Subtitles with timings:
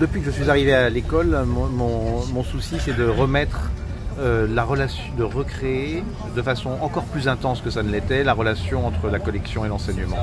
[0.00, 3.70] depuis que je suis arrivé à l'école, mon, souci c'est de remettre
[4.18, 6.02] euh, la relation, de recréer
[6.36, 9.68] de façon encore plus intense que ça ne l'était la relation entre la collection et
[9.68, 10.18] l'enseignement.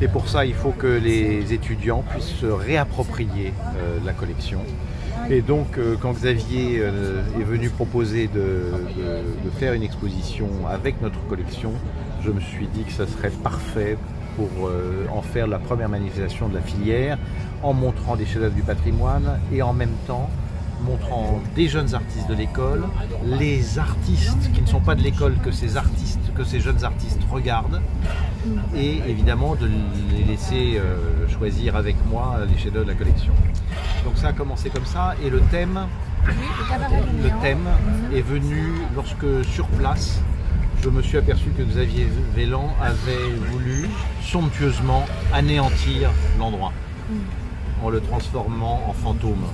[0.00, 4.60] Et pour ça, il faut que les étudiants puissent se réapproprier euh, la collection.
[5.30, 8.70] Et donc, euh, quand Xavier est venu proposer de
[9.58, 11.72] faire une exposition avec notre collection,
[12.24, 13.96] je me suis dit que ça serait parfait
[14.36, 17.18] pour euh, en faire la première manifestation de la filière,
[17.62, 20.28] en montrant des chefs-d'œuvre du patrimoine et en même temps
[20.84, 22.82] montrant des jeunes artistes de l'école,
[23.24, 27.20] les artistes qui ne sont pas de l'école que ces artistes, que ces jeunes artistes
[27.30, 27.80] regardent,
[28.74, 29.68] et évidemment de
[30.10, 33.32] les laisser euh, choisir avec moi les chefs-d'œuvre de la collection.
[34.04, 35.86] Donc ça a commencé comme ça, et le thème,
[36.26, 36.32] Oui,
[37.22, 37.68] le thème
[38.14, 40.20] est venu lorsque sur place,
[40.82, 43.88] je me suis aperçu que Xavier Vélan avait voulu
[44.20, 46.72] somptueusement anéantir l'endroit
[47.84, 49.44] en le transformant en fantôme.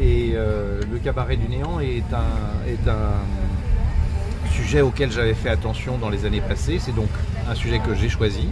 [0.00, 5.96] Et euh, le cabaret du néant est un, est un sujet auquel j'avais fait attention
[5.96, 6.78] dans les années passées.
[6.80, 7.10] C'est donc
[7.48, 8.48] un sujet que j'ai choisi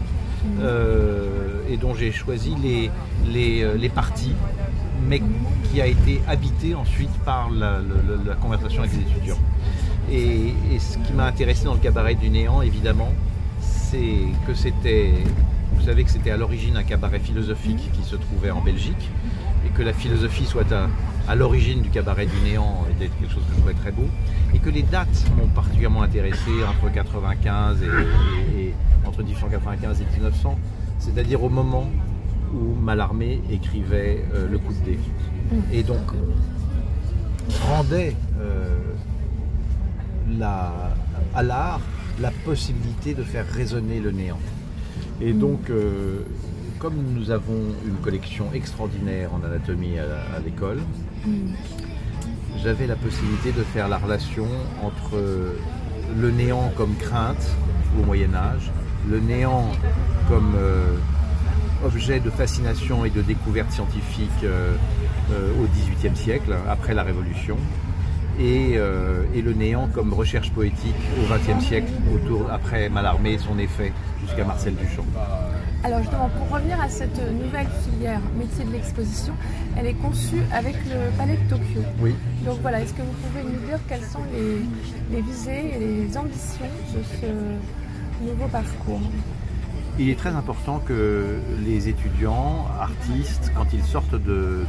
[0.60, 2.90] euh, et dont j'ai choisi les,
[3.26, 4.34] les, euh, les parties,
[5.08, 5.20] mais
[5.70, 7.80] qui a été habité ensuite par la
[8.40, 9.38] conversation avec les étudiants.
[10.10, 13.10] Et, ce qui m'a intéressé dans le cabaret du néant, évidemment,
[13.60, 15.12] c'est que c'était,
[15.74, 19.10] vous savez que c'était à l'origine un cabaret philosophique qui se trouvait en Belgique,
[19.66, 20.66] et que la philosophie soit
[21.28, 24.06] à, l'origine du cabaret du néant était quelque chose que je trouvais très beau,
[24.52, 28.74] et que les dates m'ont particulièrement intéressé entre 95 et, et- et-
[29.06, 30.58] entre 1895 et 1900,
[30.98, 31.88] c'est-à-dire au moment
[32.54, 34.98] où Mallarmé écrivait euh, Le coup de dé.
[35.72, 35.98] Et donc
[37.68, 38.76] rendait euh,
[40.38, 40.72] la,
[41.34, 41.80] à l'art
[42.20, 44.38] la possibilité de faire résonner le néant.
[45.20, 46.20] Et donc, euh,
[46.78, 50.80] comme nous avons une collection extraordinaire en anatomie à, à l'école,
[52.62, 54.46] j'avais la possibilité de faire la relation
[54.82, 55.18] entre
[56.20, 57.50] le néant comme crainte
[57.98, 58.70] au Moyen Âge,
[59.08, 59.70] le néant
[60.28, 60.96] comme euh,
[61.84, 64.76] objet de fascination et de découverte scientifique euh,
[65.60, 67.56] au XVIIIe siècle, après la Révolution,
[68.40, 73.38] et, euh, et le néant comme recherche poétique au XXe siècle, autour, après Mallarmé et
[73.38, 75.04] son effet, jusqu'à Marcel Duchamp.
[75.84, 79.34] Alors justement, pour revenir à cette nouvelle filière métier de l'exposition,
[79.76, 81.82] elle est conçue avec le Palais de Tokyo.
[82.00, 82.14] Oui.
[82.46, 86.16] Donc voilà, est-ce que vous pouvez nous dire quelles sont les, les visées et les
[86.16, 86.64] ambitions
[86.96, 89.00] de ce nouveau parcours?
[89.96, 94.64] Il est très important que les étudiants, artistes, quand ils sortent de,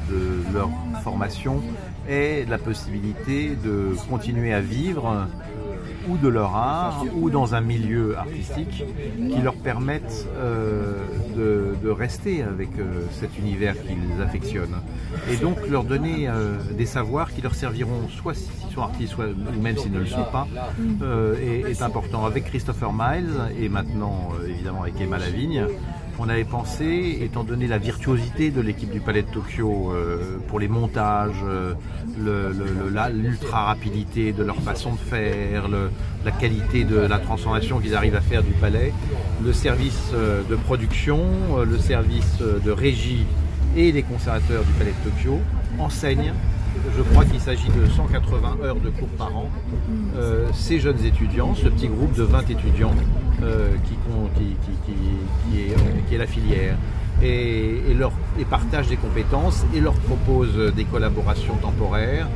[0.54, 0.70] leur
[1.04, 1.64] formation,
[2.08, 5.28] aient la possibilité de continuer à vivre
[6.10, 8.84] ou de leur art ou dans un milieu artistique
[9.18, 11.06] qui leur permette euh,
[11.36, 14.82] de, rester avec euh, cet univers qu'ils affectionnent.
[15.32, 19.28] Et donc leur donner euh, des savoirs qui leur serviront soit s'ils sont artistes soit
[19.28, 20.48] ou même s'ils ne le sont pas
[21.42, 22.26] est, important.
[22.26, 25.68] Avec Christopher Miles et maintenant évidemment avec Emma Lavigne
[26.20, 30.60] on avait pensé, étant donné la virtuosité de l'équipe du Palais de Tokyo euh, pour
[30.60, 31.74] les montages, euh,
[32.18, 35.68] le- le- le- la- l'ultra rapidité de leur façon de faire,
[36.24, 38.94] la qualité de la transformation qu'ils arrivent à faire du palais,
[39.44, 41.20] le service euh, de production,
[41.68, 43.26] le service de régie
[43.76, 45.40] et les conservateurs du Palais de Tokyo
[45.80, 46.34] enseignent.
[46.98, 49.50] Je crois qu'il s'agit de 180 heures de cours par an.
[50.54, 52.92] Ces jeunes étudiants, ce petit groupe de 20 étudiants
[53.86, 56.78] qui, con- qui- qui- qui- qui est, euh, qui est la filière,
[57.22, 62.28] et, et leur, et partagent des compétences et leur propose des collaborations temporaires.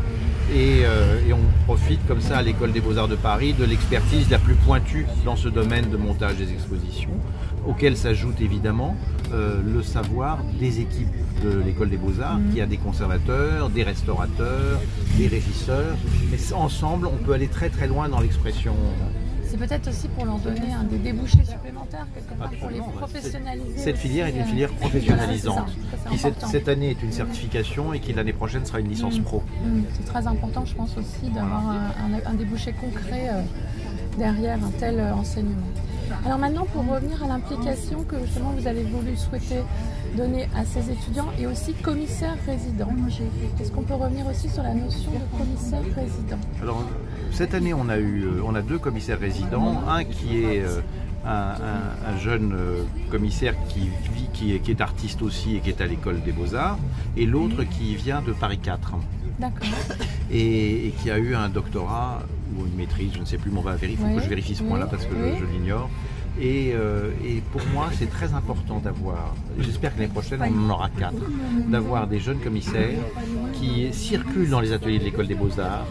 [0.52, 4.32] Et, euh, et on profite comme ça à l'école des beaux-arts de Paris de l'expertise
[4.32, 7.12] la plus pointue dans ce domaine de montage des expositions,
[7.68, 8.96] auquel s'ajoute évidemment
[9.32, 14.80] euh, le savoir des équipes de l'école des beaux-arts, qui a des conservateurs, des restaurateurs,
[15.18, 15.96] des régisseurs,
[16.32, 18.74] mais ensemble on peut aller très très loin dans l'expression.
[19.50, 23.78] C'est peut-être aussi pour leur donner un des débouchés supplémentaires, quelque part, pour les professionnaliser.
[23.78, 25.70] Cette filière est une filière voilà, professionnalisante,
[26.04, 26.18] ça, qui
[26.52, 29.42] cette, année est une certification et qui l'année prochaine sera une licence pro.
[29.66, 33.42] Mm, C'est très important, je pense aussi, d'avoir un, un- un débouché concret euh,
[34.18, 35.56] derrière un tel euh, enseignement.
[36.26, 39.62] Alors maintenant, pour revenir à l'implication que justement vous avez voulu souhaiter
[40.18, 42.88] donner à ces étudiants et aussi commissaire résident.
[43.62, 46.84] Est-ce qu'on peut revenir aussi sur la notion de commissaire résident Alors
[47.32, 50.82] cette année on a eu euh, on a deux commissaires résidents, un qui est euh,
[51.26, 53.82] un, un- un jeune euh, commissaire qui
[54.14, 56.78] vit, qui est, qui est artiste aussi et qui est à l'école des beaux-arts,
[57.18, 58.94] et l'autre qui vient de Paris 4
[59.40, 59.68] D'accord.
[60.32, 62.22] et, et qui a eu un doctorat
[62.58, 64.30] ou une maîtrise, je ne sais plus, mais on va vérifier, il faut que je
[64.30, 65.90] vérifie ce point-là parce que je- l'ignore,
[66.42, 70.74] Et, euh, et pour moi, c'est très important d'avoir, j'espère que l'année prochaine, on en
[70.76, 71.24] aura quatre,
[71.68, 72.98] d'avoir des jeunes commissaires
[73.52, 75.88] qui circulent dans les ateliers de l'école des beaux-arts,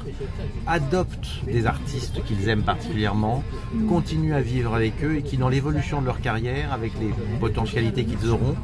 [0.67, 3.43] adoptent des artistes qu'ils aiment particulièrement,
[3.89, 7.11] continuent à vivre avec eux et qui, dans l'évolution de leur carrière, avec les
[7.41, 8.55] potentialités qu'ils auront,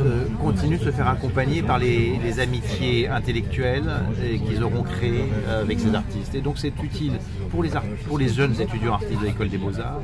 [0.00, 5.24] euh, continuent de se faire accompagner par les, les amitiés intellectuelles euh, qu'ils auront créées
[5.48, 6.34] avec ces artistes.
[6.34, 7.12] Et donc c'est utile
[7.50, 10.00] pour les, art- pour les jeunes étudiants artistes de l'école des beaux-arts,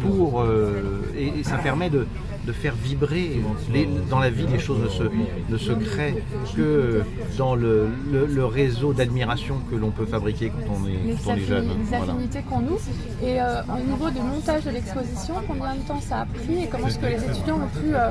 [0.00, 2.06] pour, euh, et, et ça permet de,
[2.46, 3.40] de faire vibrer
[3.72, 5.04] les- dans la vie les choses ne se,
[5.50, 6.22] ne se créent
[6.56, 7.02] que
[7.38, 11.32] dans le, le- le réseau d'admiration que l'on peut fabriquer quand on est, les, quand
[11.32, 11.68] on est jeune.
[11.68, 12.12] les Voilà.
[12.12, 12.78] affinités qu'on noue.
[13.22, 16.66] Et euh, au niveau du montage de l'exposition, combien de temps ça a pris et
[16.68, 18.10] comment est-ce que les étudiants ont pu euh,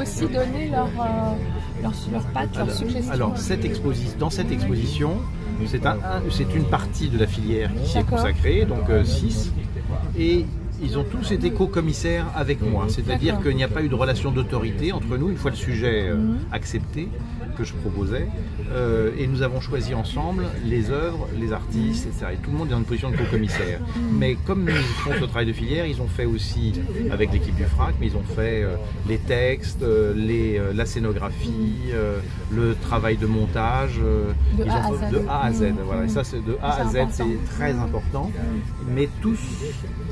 [0.00, 5.12] aussi donner leur, euh, leur, leur patte, leurs suggestions Alors, cette exposi- dans cette exposition,
[5.66, 8.18] c'est un- un- c'est une partie de la filière qui s'est D'accord.
[8.18, 9.52] consacrée, donc 6.
[10.18, 10.46] et
[10.82, 12.86] ils ont tous été co-commissaires avec moi.
[12.88, 13.46] C'est-à-dire D'accord.
[13.48, 16.16] qu'il n'y a pas eu de relation d'autorité entre nous, une fois le sujet euh,
[16.16, 16.38] Mhm.
[16.52, 17.08] accepté,
[17.56, 18.28] que je proposais.
[18.70, 22.26] Euh, et nous avons choisi ensemble les œuvres, les artistes, etc.
[22.34, 23.80] Et tout le monde est dans une position de co-commissaire.
[24.12, 26.72] Mais comme ils font ce travail de filière, ils ont fait aussi,
[27.10, 28.76] avec l'équipe du FRAC, mais ils ont fait euh,
[29.08, 29.84] les textes,
[30.14, 31.90] les, la scénographie,
[32.52, 33.98] le travail de montage.
[34.56, 35.62] De ils A ont à de A à Z.
[35.62, 35.74] Mhm.
[35.84, 36.04] Voilà.
[36.04, 38.30] Et ça, c'est de A à Z, c'est très important.
[38.94, 39.38] Mais tous,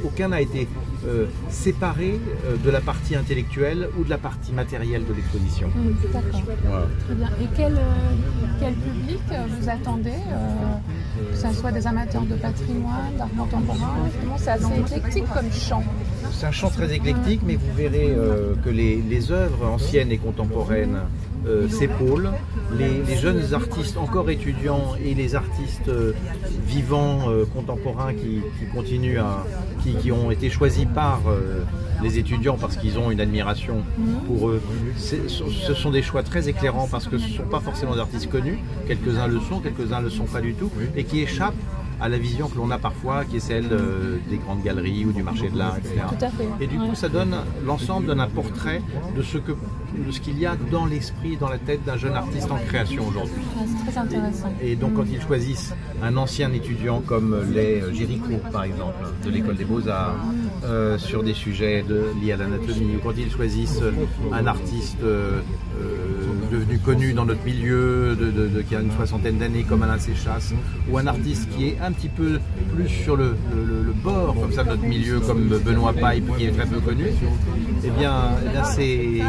[0.05, 0.56] aucun n'a été
[1.07, 5.69] euh, séparé euh, de la partie intellectuelle ou de la partie matérielle de l'exposition.
[6.13, 6.43] D'accord.
[6.65, 6.87] Voilà.
[7.05, 7.29] Très bien.
[7.43, 7.81] Et quel, euh,
[8.61, 9.21] quel public
[9.61, 14.81] vous attendez euh, Que ce soit des amateurs de patrimoine, d'art contemporain Justement, c'est assez
[14.81, 15.85] éclectique comme chant.
[16.33, 20.19] C'est un chant très éclectique, mais vous verrez euh, que les, les œuvres anciennes et
[20.19, 20.99] contemporaines
[21.47, 21.69] euh.
[22.73, 26.13] Les, jeunes artistes encore étudiants et les artistes euh,
[26.67, 28.43] vivants euh, contemporains qui,
[28.75, 29.45] continuent à,
[29.83, 31.63] qui, qui ont été choisis par euh,
[32.03, 33.83] les étudiants parce qu'ils ont une admiration
[34.27, 34.61] pour eux.
[34.97, 38.31] Ce sont des choix très éclairants parce que ce ne sont pas forcément des artistes
[38.31, 38.59] connus.
[38.87, 41.55] Quelques-uns le sont, quelques-uns ne le sont pas du tout, et qui échappent
[42.01, 45.13] à la vision que l'on a parfois, qui est celle euh, des grandes galeries ou
[45.13, 46.03] du marché de l'art, etc.
[46.09, 46.49] Tout à fait.
[46.61, 47.35] Et du coup, ça donne
[47.65, 48.83] l'ensemble donne un portrait
[49.17, 52.15] de ce que de ce qu'il y a dans l'esprit, dans la tête d'un jeune
[52.15, 53.43] artiste en création aujourd'hui.
[53.57, 54.53] Ouais, c'est très intéressant.
[54.63, 59.57] Et donc, quand ils choisissent un ancien étudiant comme les Géricault, par exemple, de l'école
[59.57, 60.17] des beaux-arts,
[60.67, 61.85] euh, sur des sujets
[62.21, 63.83] liés à l'anatomie, ou quand ils choisissent
[64.33, 65.41] un artiste euh,
[65.81, 68.17] euh, devenu connu dans notre milieu,
[68.69, 70.55] qui a une soixantaine d'années, comme Alain Séchasse,
[70.91, 72.41] ou un artiste qui est un petit peu
[72.75, 73.37] plus sur le,
[74.03, 77.07] bord, comme ça, de notre milieu, comme Benoît Paille, qui est très peu connu,
[77.85, 79.23] eh bien, eh c'est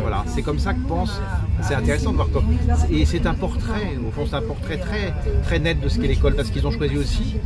[0.00, 1.20] voilà, comme ça que pense.
[1.60, 2.46] C'est intéressant de voir comme
[2.90, 3.98] et c'est un portrait.
[4.06, 6.70] Au fond, c'est un portrait très très net de ce qu'est l'école parce qu'ils ont
[6.70, 7.36] choisi aussi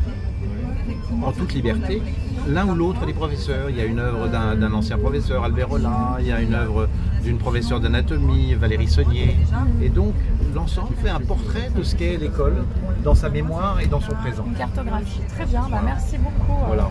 [1.22, 2.00] en toute liberté
[2.48, 3.70] l'un ou l'autre des professeurs.
[3.70, 6.88] Il y a une œuvre d'un ancien professeur, Albert Rollin, il y a une œuvre
[7.22, 9.36] d'une professeure d'anatomie, Valérie Saunier.
[9.82, 10.14] Et donc,
[10.54, 12.64] l'ensemble fait un portrait de ce qu'est l'école
[13.02, 14.44] dans sa mémoire et dans son présent.
[14.56, 15.20] Cartographie.
[15.34, 15.66] Très bien.
[15.70, 16.64] Bah, merci beaucoup.
[16.66, 16.90] Voilà.